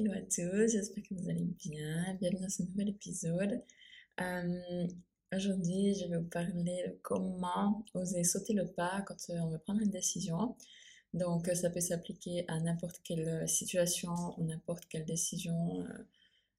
[0.00, 2.14] Hello à tous, j'espère que vous allez bien.
[2.18, 3.62] Bienvenue dans ce nouvel épisode.
[4.22, 4.86] Euh,
[5.30, 9.58] aujourd'hui, je vais vous parler de comment oser sauter le pas quand euh, on veut
[9.58, 10.56] prendre une décision.
[11.12, 15.84] Donc, euh, ça peut s'appliquer à n'importe quelle situation ou n'importe quelle décision,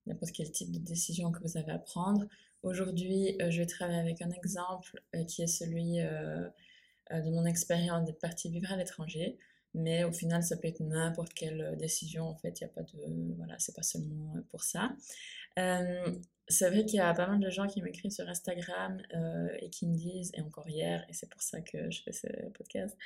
[0.05, 2.27] n'importe quel type de décision que vous avez à prendre.
[2.61, 8.51] Aujourd'hui, je vais travailler avec un exemple qui est celui de mon expérience d'être partie
[8.51, 9.39] vivre à l'étranger.
[9.73, 12.27] Mais au final, ça peut être n'importe quelle euh, décision.
[12.27, 13.35] En fait, il n'y a pas de.
[13.37, 14.91] Voilà, c'est pas seulement euh, pour ça.
[15.59, 16.11] Euh,
[16.47, 19.01] c'est vrai qu'il y a pas mal de gens qui m'écrivent sur Instagram
[19.59, 22.27] et qui me disent, et encore hier, et c'est pour ça que je fais ce
[22.53, 22.97] podcast,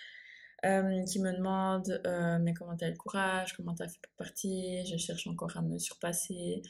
[0.63, 2.01] qui me demandent
[2.41, 3.53] Mais comment tu as le courage?
[3.53, 4.83] Comment tu as fait pour partir?
[4.85, 6.63] Je cherche encore à me surpasser.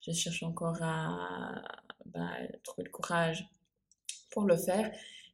[0.00, 1.62] Je cherche encore à
[2.06, 2.30] bah,
[2.62, 3.46] trouver le courage
[4.30, 4.90] pour le faire.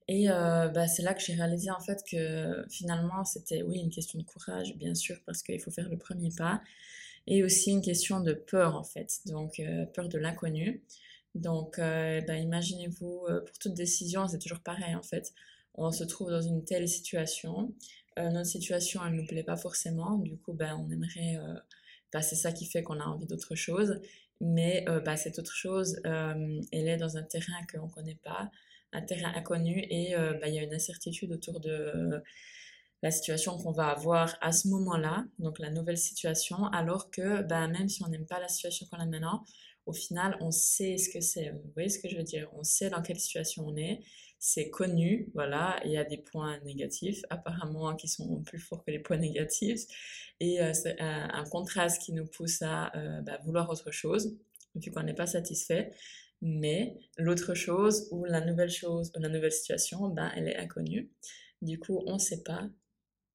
[0.08, 3.90] Et euh, bah, c'est là que j'ai réalisé en fait que finalement c'était oui une
[3.90, 6.62] question de courage bien sûr parce qu'il faut faire le premier pas.
[7.26, 9.20] Et aussi une question de peur en fait.
[9.26, 10.82] Donc euh, peur de l'inconnu.
[11.34, 15.34] Donc euh, bah, imaginez-vous pour toute décision c'est toujours pareil en fait.
[15.74, 17.74] On se trouve dans une telle situation.
[18.16, 20.16] Notre situation elle nous plaît pas forcément.
[20.16, 21.38] Du coup bah, on aimerait
[22.12, 24.00] bah, c'est ça qui fait qu'on a envie d'autre chose.
[24.40, 28.50] Mais bah, cette autre chose elle est dans un terrain qu'on connaît pas
[28.92, 32.20] un terrain inconnu et euh, bah, il y a une incertitude autour de euh,
[33.02, 37.68] la situation qu'on va avoir à ce moment-là, donc la nouvelle situation, alors que bah,
[37.68, 39.44] même si on n'aime pas la situation qu'on a maintenant,
[39.86, 41.50] au final, on sait ce que c'est.
[41.50, 42.50] Vous voyez ce que je veux dire?
[42.54, 44.00] On sait dans quelle situation on est.
[44.38, 45.80] C'est connu, voilà.
[45.84, 49.80] Il y a des points négatifs, apparemment, qui sont plus forts que les points négatifs.
[50.40, 54.36] Et euh, c'est un, contraste qui nous pousse à bah, vouloir autre chose,
[54.74, 55.92] vu qu'on n'est pas satisfait.
[56.40, 61.10] Mais l'autre chose ou la nouvelle chose ou la nouvelle situation, ben, elle est inconnue.
[61.62, 62.68] Du coup, on ne sait pas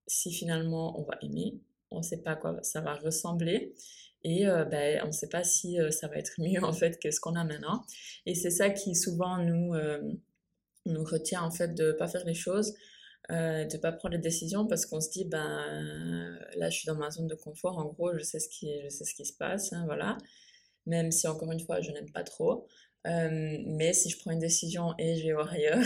[0.07, 1.59] si finalement on va aimer,
[1.91, 3.73] on ne sait pas quoi ça va ressembler
[4.23, 6.99] et euh, ben, on ne sait pas si euh, ça va être mieux en fait
[6.99, 7.85] que ce qu'on a maintenant.
[8.25, 10.01] Et c'est ça qui souvent nous, euh,
[10.85, 12.73] nous retient en fait de ne pas faire les choses,
[13.29, 16.95] de ne pas prendre les décisions parce qu'on se dit ben là je suis dans
[16.95, 19.33] ma zone de confort, en gros je sais ce qui, je sais ce qui se
[19.33, 20.17] passe, hein, voilà.
[20.85, 22.67] Même si encore une fois je n'aime pas trop.
[23.05, 25.83] Euh, mais si je prends une décision et je vais voir ailleurs,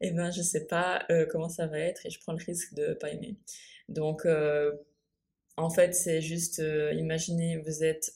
[0.00, 2.74] et ben je sais pas euh, comment ça va être et je prends le risque
[2.74, 3.36] de pas aimer.
[3.88, 4.72] Donc euh,
[5.56, 6.62] en fait c'est juste
[6.92, 8.14] imaginez vous êtes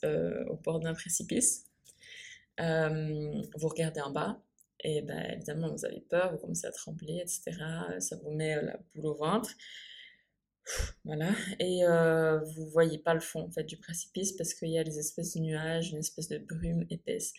[0.48, 1.66] au bord d'un précipice,
[2.58, 4.42] vous regardez en bas
[4.80, 7.52] et ben évidemment vous avez peur, vous commencez à trembler etc.
[8.00, 9.50] Ça vous met la boule au ventre.
[11.04, 11.30] Voilà,
[11.60, 14.84] et euh, vous voyez pas le fond en fait du précipice parce qu'il y a
[14.84, 17.34] des espèces de nuages, une espèce de brume épaisse.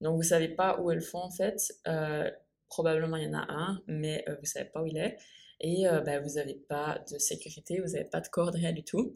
[0.00, 1.74] Donc vous savez pas où est le fond en fait.
[1.86, 2.30] Euh,
[2.68, 5.18] probablement il y en a un, mais euh, vous savez pas où il est.
[5.60, 8.84] Et euh, ben, vous n'avez pas de sécurité, vous n'avez pas de corde, rien du
[8.84, 9.14] tout.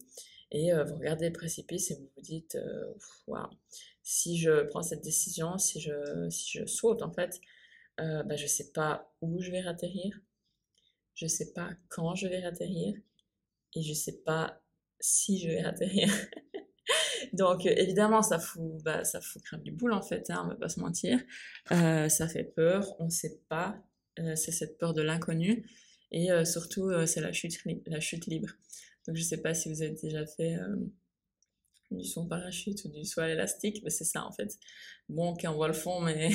[0.50, 2.56] Et vous regardez le précipice et vous vous dites,
[3.27, 3.49] waouh,
[4.05, 7.41] si je prends cette décision, si je, si je saute en fait,
[7.99, 10.17] ben, je sais pas où je vais atterrir,
[11.15, 12.94] je sais pas quand je vais atterrir,
[13.75, 14.61] et je sais pas
[15.00, 16.09] si je vais atterrir.
[17.33, 20.55] Donc euh, évidemment, ça fout, bah, ça fout du boule en fait, hein, on va
[20.57, 21.19] pas se mentir.
[21.73, 23.77] Euh, ça fait peur, on ne sait pas.
[24.19, 25.67] Euh, c'est cette peur de l'inconnu
[26.12, 28.49] et surtout c'est la chute, la chute libre.
[29.07, 30.57] Donc je sais pas si vous avez déjà fait
[31.91, 34.56] du son parachute ou du saut à l'élastique, mais c'est ça en fait.
[35.09, 36.31] Bon, ok, on voit le fond, mais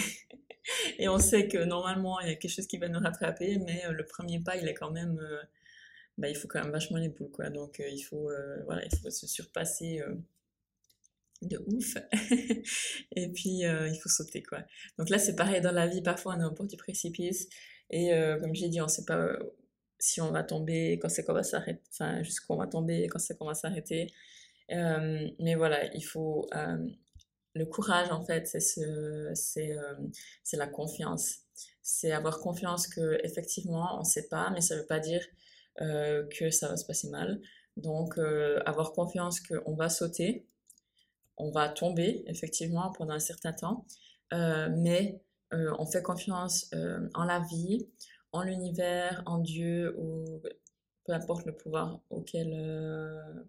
[0.99, 3.83] et on sait que normalement il y a quelque chose qui va nous rattraper, mais
[3.89, 5.17] le premier pas il est quand même
[6.17, 8.29] bah, il faut quand même vachement les boules quoi donc il faut
[8.65, 10.03] voilà il faut se surpasser
[11.41, 11.97] de ouf.
[13.15, 14.59] et puis, euh, il faut sauter, quoi.
[14.97, 16.01] Donc là, c'est pareil dans la vie.
[16.01, 17.47] Parfois, on est au bord du précipice.
[17.89, 19.37] Et euh, comme j'ai dit, on sait pas euh,
[19.99, 23.19] si on va tomber, quand c'est qu'on va s'arrêter, enfin, jusqu'où on va tomber, quand
[23.19, 24.11] c'est qu'on va s'arrêter.
[24.69, 26.47] mais voilà, il faut...
[27.55, 29.75] le courage, en fait, c'est ce, c'est,
[30.43, 31.39] c'est la confiance.
[31.81, 35.25] C'est avoir confiance que effectivement, on sait pas, mais ça veut pas dire
[35.77, 37.41] que ça va se passer mal.
[37.75, 38.17] Donc,
[38.65, 40.45] avoir confiance qu'on va sauter,
[41.39, 43.85] on va tomber effectivement pendant un certain temps,
[44.33, 45.21] euh, mais
[45.53, 47.87] euh, on fait confiance euh, en la vie,
[48.33, 50.41] en l'univers, en Dieu, ou
[51.05, 52.53] peu importe le pouvoir auquel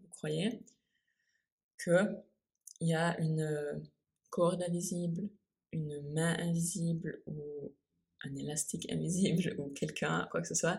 [0.01, 0.63] vous croyez,
[1.83, 2.23] qu'il
[2.81, 3.83] y a une
[4.31, 5.29] corde invisible,
[5.73, 7.75] une main invisible ou
[8.23, 10.79] un élastique invisible ou quelqu'un, quoi que ce soit,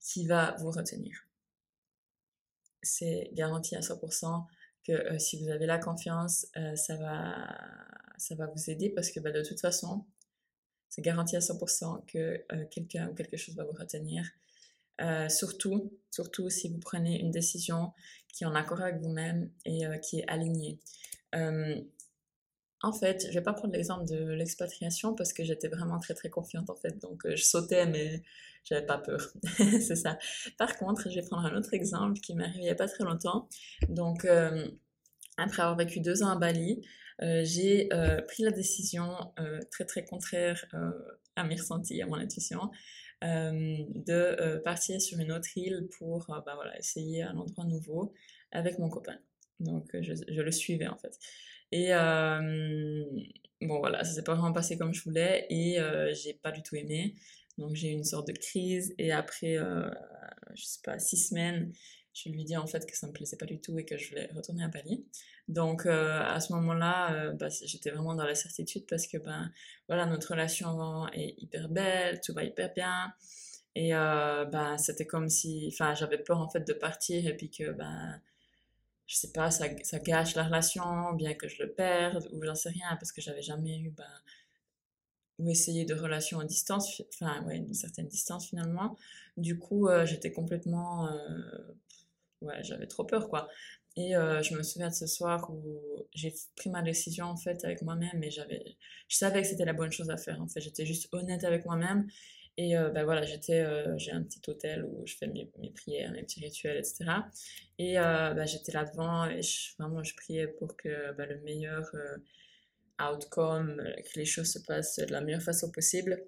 [0.00, 1.26] qui va vous retenir.
[2.82, 4.46] C'est garanti à 100%
[4.84, 7.48] que euh, si vous avez la confiance, euh, ça, va,
[8.16, 10.04] ça va vous aider parce que bah, de toute façon,
[10.88, 14.24] c'est garanti à 100% que euh, quelqu'un ou quelque chose va vous retenir.
[15.28, 17.92] surtout, surtout si vous prenez une décision
[18.32, 20.78] qui est en accord avec vous-même et qui est alignée.
[22.82, 26.30] En fait, je vais pas prendre l'exemple de l'expatriation parce que j'étais vraiment très très
[26.30, 28.22] confiante en fait, donc euh, je sautais mais
[28.64, 29.20] j'avais pas peur,
[29.58, 30.18] c'est ça.
[30.56, 32.88] Par contre, je vais prendre un autre exemple qui m'est arrivé il y a pas
[32.88, 33.48] très longtemps.
[33.88, 34.66] Donc, euh,
[35.36, 36.86] après avoir vécu deux ans à Bali,
[37.22, 37.88] euh, j'ai
[38.28, 39.14] pris la décision
[39.70, 40.64] très très contraire
[41.36, 42.70] à mes ressentis, à mon intuition,
[43.22, 48.12] de partir sur une autre île pour bah, essayer un endroit nouveau
[48.52, 49.18] avec mon copain.
[49.58, 51.18] Donc, je le suivais en fait.
[51.72, 53.04] Et euh,
[53.62, 56.62] bon, voilà, ça s'est pas vraiment passé comme je voulais et euh, j'ai pas du
[56.62, 57.14] tout aimé.
[57.58, 59.88] Donc j'ai eu une sorte de crise et après, euh,
[60.54, 61.72] je sais pas, six semaines,
[62.12, 64.08] je lui dis en fait que ça me plaisait pas du tout et que je
[64.08, 65.06] voulais retourner à Bali.
[65.48, 69.52] Donc à ce moment-là, bah, j'étais vraiment dans la certitude parce que ben
[69.88, 73.12] voilà, notre relation est hyper belle, tout va hyper bien.
[73.74, 77.72] Et ben c'était comme si, enfin j'avais peur en fait de partir et puis que
[77.72, 78.20] ben
[79.10, 82.54] je sais pas, ça, ça, gâche la relation, bien que je le perde, ou j'en
[82.54, 84.04] sais rien, parce que j'avais jamais eu, ben,
[85.40, 88.96] ou essayé de relation à distance, enfin, ouais, une certaine distance finalement.
[89.36, 91.74] Du coup, euh, j'étais complètement, euh,
[92.42, 93.48] ouais, j'avais trop peur, quoi.
[93.96, 97.64] Et euh, je me souviens de ce soir où j'ai pris ma décision, en fait,
[97.64, 98.76] avec moi-même, et j'avais,
[99.08, 100.60] je savais que c'était la bonne chose à faire, en fait.
[100.60, 102.06] J'étais juste honnête avec moi-même,
[102.62, 105.70] et euh, ben voilà, j'étais, euh, j'ai un petit hôtel où je fais mes, mes,
[105.70, 107.06] prières, mes petits rituels, etc.
[107.78, 111.40] Et euh, ben j'étais là devant et je, vraiment je priais pour que ben, le
[111.40, 111.90] meilleur
[113.00, 116.22] outcome, que les choses se passent de la meilleure façon possible.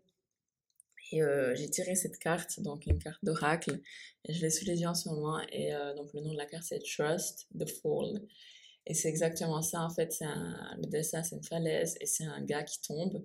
[1.13, 1.21] Et
[1.55, 3.83] j'ai tiré cette carte, donc une carte d'oracle,
[4.25, 5.39] et je l'ai sous les yeux en ce moment.
[5.51, 8.23] Et donc le nom de la carte c'est Trust the Fall.
[8.87, 10.11] Et c'est exactement ça en fait.
[10.13, 13.23] C'est le dessin c'est une falaise et c'est un gars qui tombe.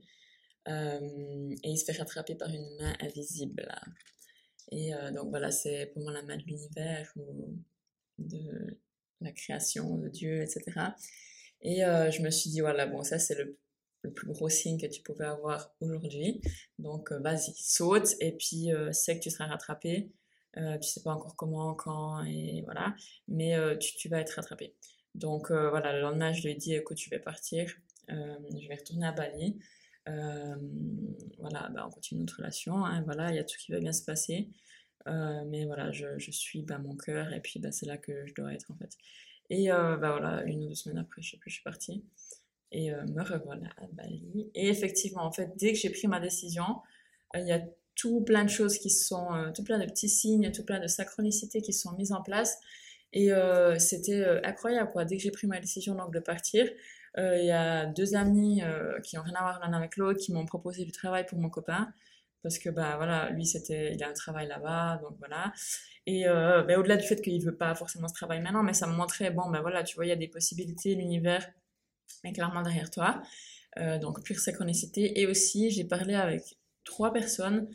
[0.68, 3.68] Euh, et il se fait rattraper par une main invisible.
[4.72, 7.58] Et euh, donc voilà, c'est pour moi la main de l'univers ou
[8.18, 8.78] de
[9.22, 10.64] la création de Dieu, etc.
[11.62, 13.58] Et euh, je me suis dit, voilà, bon, ça c'est le,
[14.16, 16.42] plus gros signe que tu pouvais avoir aujourd'hui.
[16.80, 20.10] Donc vas-y, saute et puis sais que tu seras rattrapé.
[20.56, 22.96] tu sais pas encore comment, quand, et voilà,
[23.28, 24.76] mais tu, tu, vas être rattrapé.
[25.14, 27.70] Donc voilà, le lendemain, je lui ai dit, écoute, je vais partir,
[28.08, 29.60] je vais retourner à Bali.
[30.08, 30.56] Euh,
[31.40, 33.92] voilà, bah, on continue notre relation, hein, voilà, il y a tout qui va bien
[33.92, 34.50] se passer.
[35.08, 38.34] Euh, mais voilà, je, suis bah, mon cœur et puis bah, c'est là que je
[38.34, 38.92] dois être en fait.
[39.50, 42.04] Et euh, voilà, une ou deux semaines après, je sais plus, je suis partie.
[42.74, 44.52] Et me revoilà à Bali.
[44.54, 46.82] Et effectivement, en fait, dès que j'ai pris ma décision,
[47.34, 47.62] il y a
[47.96, 51.62] tout plein de choses qui sont, tout plein de petits signes, tout plein de synchronicités
[51.62, 52.58] qui sont mises en place.
[53.14, 53.30] Et
[53.78, 55.06] c'était incroyable, quoi.
[55.06, 56.70] Dès que j'ai pris ma décision donc, de partir,
[57.18, 60.32] il y a deux amis euh, qui n'ont rien à voir l'un avec l'autre qui
[60.32, 61.92] m'ont proposé du travail pour mon copain.
[62.44, 65.52] Parce que bah voilà lui c'était il a un travail là-bas donc voilà.
[66.06, 68.88] Et euh, bah, au-delà du fait qu'il veut pas forcément ce travail maintenant mais ça
[68.88, 71.46] me montrait bon ben voilà tu vois il y a des possibilités l'univers
[72.24, 73.22] est clairement derrière toi.
[74.02, 75.20] Donc pure synchronicité.
[75.20, 77.68] Et aussi j'ai parlé avec trois personnes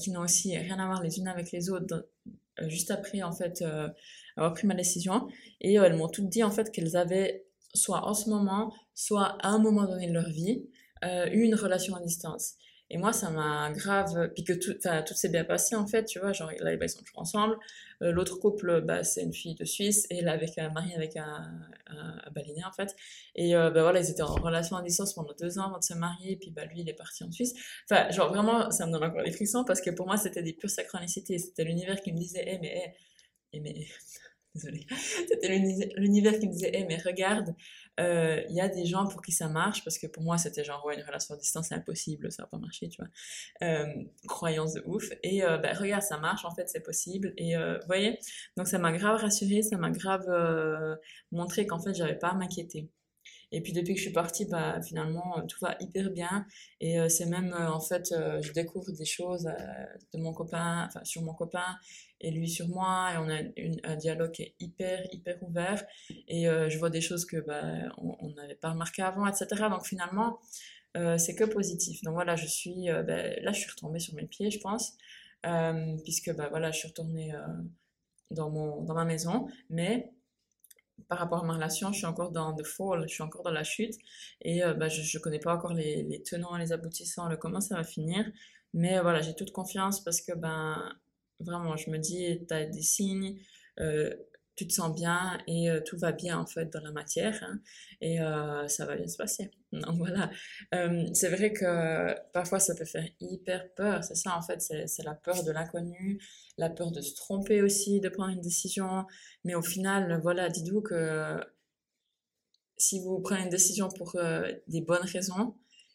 [0.00, 2.08] qui n'ont aussi rien à voir les unes avec les autres
[2.66, 3.64] juste après en fait
[4.36, 5.28] avoir pris ma décision.
[5.60, 7.45] Et elles m'ont toutes dit en fait qu'elles avaient
[7.76, 10.68] soit en ce moment, soit à un moment donné de leur vie,
[11.04, 12.54] euh, une relation à distance.
[12.88, 14.30] Et moi, ça m'a grave.
[14.34, 16.32] Puis que tout, tout s'est bien passé, en fait, tu vois.
[16.32, 17.56] Genre, là, ils sont toujours ensemble.
[18.02, 20.06] Euh, l'autre couple, bah, c'est une fille de Suisse.
[20.10, 21.50] Et là, avec un mari avec un,
[21.88, 22.18] un,
[22.66, 22.94] en fait.
[23.34, 25.84] Et euh, bah, voilà, ils étaient en relation à distance pendant deux ans avant de
[25.84, 26.32] se marier.
[26.32, 27.54] Et puis, bah, lui, il est parti en Suisse.
[27.90, 30.52] Enfin, genre, vraiment, ça me donne encore des frissons parce que pour moi, c'était des
[30.52, 31.38] pures synchronicités.
[31.38, 33.86] C'était l'univers qui me disait, hé, mais, hé, hey, mais
[34.56, 34.86] désolée,
[35.28, 35.48] c'était
[35.96, 37.54] l'univers qui me disait, hé, mais regarde,
[37.98, 40.64] il euh, y a des gens pour qui ça marche, parce que pour moi, c'était
[40.64, 43.10] genre, ouais, une relation à distance, c'est impossible, ça va pas marcher, tu vois.
[43.62, 43.86] Euh,
[44.28, 45.04] croyance de ouf.
[45.22, 47.32] Et euh, ben, regarde, ça marche, en fait, c'est possible.
[47.38, 48.18] Et vous voyez,
[48.56, 50.26] donc ça m'a grave rassurée, ça m'a grave
[51.32, 52.90] montré qu'en fait, j'avais pas à m'inquiéter.
[53.56, 56.44] Et puis depuis que je suis partie, bah, finalement, tout va hyper bien.
[56.82, 59.48] Et c'est même, en fait, je découvre des choses
[60.12, 61.78] de mon copain, enfin, sur mon copain
[62.20, 63.12] et lui sur moi.
[63.14, 65.82] Et on a un dialogue qui est hyper, hyper ouvert.
[66.28, 67.62] Et je vois des choses que bah,
[67.96, 69.46] on n'avait pas remarqué avant, etc.
[69.70, 70.38] Donc finalement,
[71.16, 72.02] c'est que positif.
[72.02, 74.98] Donc voilà, je suis, bah, là, je suis retombée sur mes pieds, je pense.
[76.04, 77.32] puisque bah, voilà, je suis retournée
[78.30, 79.48] dans, mon, dans ma maison.
[79.70, 80.12] Mais
[81.08, 83.52] par rapport à ma relation, je suis encore dans the fall, je suis encore dans
[83.52, 83.94] la chute
[84.42, 87.60] et euh, bah, je ne connais pas encore les, les, tenants les aboutissants, le comment
[87.60, 88.24] ça va finir.
[88.74, 90.92] Mais euh, voilà, j'ai toute confiance parce que ben
[91.40, 93.38] vraiment, je me dis, tu as des signes,
[93.80, 94.14] euh,
[94.56, 97.60] tu te sens bien et euh, tout va bien en fait dans la matière hein,
[98.00, 99.50] et euh, ça va bien se passer.
[99.72, 100.30] Donc voilà,
[100.74, 105.02] euh, c'est vrai que parfois ça peut faire hyper peur, c'est ça en fait, c'est
[105.04, 106.18] la peur de l'inconnu,
[106.56, 109.04] la peur de se tromper aussi, de prendre une décision,
[109.44, 111.38] mais au final, voilà, dites-vous que
[112.78, 114.16] si vous prenez une décision pour
[114.68, 115.54] des bonnes raisons,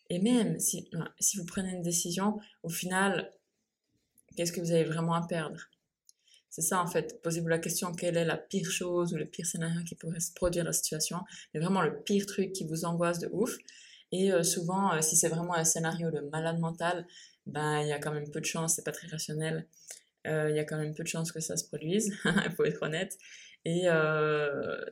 [0.10, 0.90] et même si,
[1.20, 3.32] si vous prenez une décision, au final,
[4.36, 5.70] qu'est-ce que vous avez vraiment à perdre?
[6.52, 7.22] C'est ça en fait.
[7.24, 10.34] Posez-vous la question quelle est la pire chose ou le pire scénario qui pourrait se
[10.34, 11.20] produire dans la situation.
[11.54, 13.58] Mais vraiment le pire truc qui vous angoisse de ouf.
[14.12, 17.08] Et euh, souvent, euh, si c'est vraiment un scénario de malade mental,
[17.46, 19.66] ben il y a quand même peu de chance, c'est pas très rationnel.
[20.28, 22.66] Euh, il y a quand même peu de chances que ça se produise, il faut
[22.66, 23.18] être honnête.
[23.64, 23.88] Et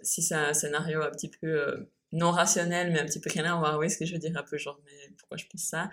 [0.03, 3.61] si c'est un scénario un petit peu non rationnel, mais un petit peu rien on
[3.61, 5.89] va voir ce que je veux dire un peu genre, mais pourquoi je pense ça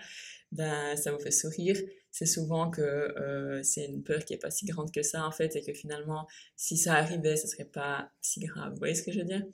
[0.51, 1.77] ben, ça vous fait sourire,
[2.11, 5.31] c'est souvent que euh, c'est une peur qui est pas si grande que ça en
[5.31, 8.71] fait et que finalement si ça arrivait ce serait pas si grave.
[8.71, 9.45] Vous voyez ce que je veux dire?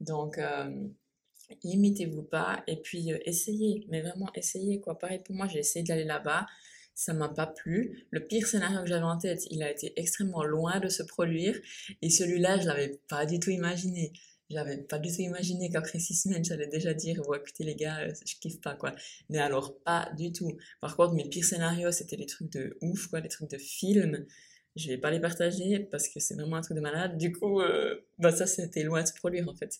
[0.00, 0.88] Donc euh,
[1.64, 4.98] limitez-vous pas et puis euh, essayez, mais vraiment essayez quoi.
[4.98, 6.46] Pareil pour moi, j'ai essayé d'aller là-bas,
[6.94, 8.06] ça m'a pas plu.
[8.10, 11.56] Le pire scénario que j'avais en tête, il a été extrêmement loin de se produire
[12.02, 14.12] et celui-là, je l'avais pas du tout imaginé.
[14.50, 18.12] J'avais pas du tout imaginé qu'après six semaines, j'allais déjà dire, écoutez les gars, euh,
[18.26, 18.94] je kiffe pas, quoi.
[19.28, 20.56] Mais alors, pas du tout.
[20.80, 24.24] Par contre, mes pires scénarios, c'était les trucs de ouf, quoi, les trucs de film.
[24.74, 27.18] Je vais pas les partager parce que c'est vraiment un truc de malade.
[27.18, 29.78] Du coup, euh, bah ça, c'était loin de se produire, en fait.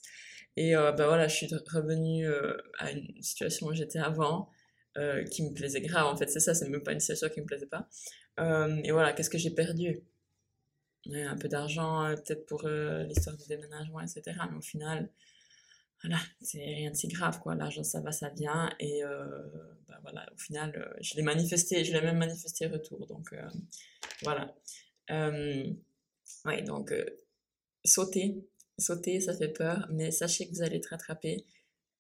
[0.56, 2.26] Et euh, bah voilà, je suis revenue
[2.78, 4.50] à une situation où j'étais avant,
[5.30, 6.28] qui me plaisait grave, en fait.
[6.28, 7.88] C'est ça, c'est même pas une situation qui me plaisait pas.
[8.38, 10.02] et voilà, qu'est-ce que j'ai perdu?
[11.07, 14.37] Un peu d'argent euh, peut-être pour euh, l'histoire du déménagement, etc.
[14.50, 15.11] Mais au final,
[16.02, 17.55] voilà, c'est rien de si grave, quoi.
[17.55, 18.71] L'argent, ça va, ça vient.
[18.78, 19.26] Et euh,
[19.88, 23.07] bah, voilà, au final, je l'ai manifesté, je l'ai même manifesté retour.
[23.07, 23.35] Donc,
[24.23, 24.55] voilà.
[25.11, 26.93] ouais, donc,
[27.85, 28.47] sauter,
[28.78, 31.45] sauter, ça fait peur, mais sachez que vous allez être rattrapé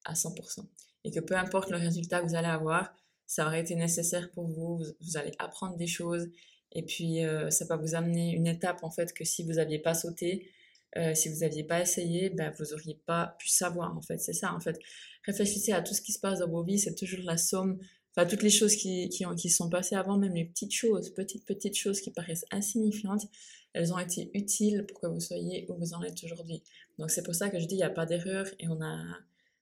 [0.04, 0.64] à 100%.
[1.04, 2.94] Et que peu importe le résultat que vous allez avoir,
[3.26, 6.28] ça aurait été nécessaire pour vous, vous allez apprendre des choses
[6.72, 9.78] et puis, euh, ça va vous amener une étape, en fait, que si vous n'aviez
[9.78, 10.50] pas sauté,
[10.96, 14.18] euh, si vous n'aviez pas essayé, ben, vous n'auriez pas pu savoir, en fait.
[14.18, 14.78] C'est ça, en fait.
[15.24, 17.78] Réfléchissez à tout ce qui se passe dans vos vies, c'est toujours la somme,
[18.14, 21.10] enfin, toutes les choses qui, qui, ont, qui sont passées avant, même les petites choses,
[21.14, 23.26] petites, petites choses qui paraissent insignifiantes,
[23.74, 26.62] elles ont été utiles pour que vous soyez où vous en êtes aujourd'hui.
[26.98, 29.04] Donc, c'est pour ça que je dis, il n'y a pas d'erreur et on a,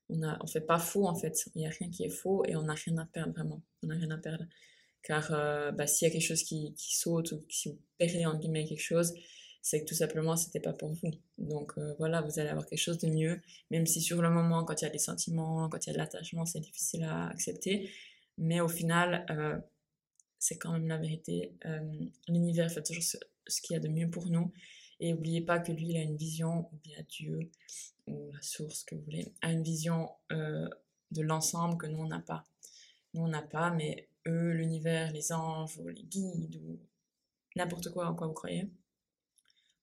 [0.08, 1.36] on on fait pas faux, en fait.
[1.54, 3.62] Il n'y a rien qui est faux et on n'a rien à perdre, vraiment.
[3.82, 4.44] On n'a rien à perdre.
[5.06, 8.36] Car euh, bah, s'il y a quelque chose qui, saute ou si vous perdez en
[8.36, 9.14] guillemets quelque chose,
[9.62, 11.12] c'est que tout simplement c'était pas pour vous.
[11.38, 14.64] Donc euh, voilà, vous allez avoir quelque chose de mieux, même si sur le moment,
[14.64, 17.28] quand il y a des sentiments, quand il y a de l'attachement, c'est difficile à
[17.28, 17.88] accepter.
[18.36, 19.56] Mais au final, euh,
[20.40, 21.54] c'est quand même la vérité.
[22.26, 24.52] L'univers fait toujours ce, ce qu'il y a de mieux pour nous.
[24.98, 27.50] Et n'oubliez pas que lui, il a une vision, ou bien Dieu,
[28.08, 32.20] ou la source que vous voulez, a une vision de l'ensemble que nous, on n'a
[32.20, 32.44] pas.
[33.14, 36.78] Nous, on n'a pas, mais eux, l'univers, les anges, ou les guides, ou
[37.56, 38.70] n'importe quoi en quoi vous croyez,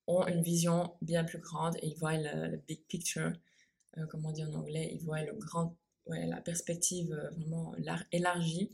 [0.07, 3.31] ont une vision bien plus grande et ils voient le, big picture,
[3.97, 7.75] euh, comme on dit en anglais, ils voient le grand, ouais, la perspective euh, vraiment
[8.11, 8.71] élargie.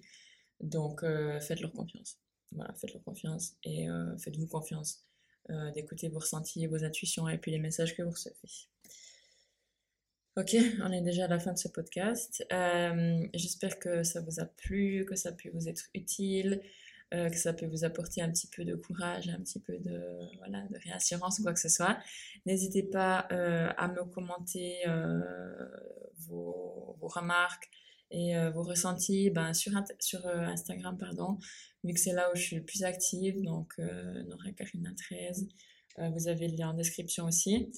[0.60, 2.18] Donc, euh, faites-leur confiance.
[2.52, 5.06] Voilà, faites-leur confiance et faites-vous confiance
[5.76, 8.36] d'écouter vos ressentis, vos intuitions et puis les messages que vous recevez.
[10.40, 10.56] Ok,
[10.86, 12.46] on est déjà à la fin de ce podcast.
[12.54, 16.62] Euh, j'espère que ça vous a plu, que ça pu vous être utile,
[17.14, 20.00] euh, que ça peut vous apporter un petit peu de courage, un petit peu de,
[20.86, 21.98] réassurance ou quoi que ce soit.
[22.46, 24.78] N'hésitez pas euh, à me commenter
[26.30, 27.70] vos, remarques
[28.10, 30.98] et vos ressentis ben, sur, Instagram,
[31.84, 35.50] vu que c'est là où je suis plus active, donc Nora Karina 13.
[35.98, 37.70] vous avez le lien en description aussi.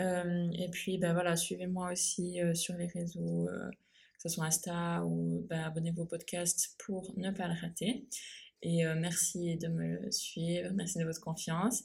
[0.00, 4.44] Euh, et puis, ben voilà, suivez-moi aussi euh, sur les réseaux, euh, que ce soit
[4.44, 8.06] Insta ou ben, abonnez-vous au podcast pour ne pas le rater.
[8.62, 11.84] Et merci de me suivre, merci de votre confiance.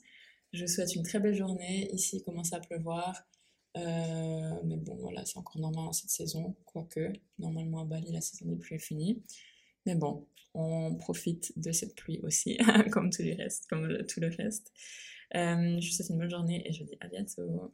[0.54, 1.88] Je vous souhaite une très belle journée.
[1.94, 3.28] Ici, il commence à pleuvoir.
[3.76, 8.48] mais bon, voilà, c'est encore normal en cette saison, quoique normalement à Bali, la saison
[8.48, 9.22] des pluies est finie.
[9.86, 12.58] Mais bon, on profite de cette pluie aussi,
[12.92, 13.68] comme tout le reste.
[15.32, 17.72] je vous souhaite une bonne journée et je vous dis à bientôt.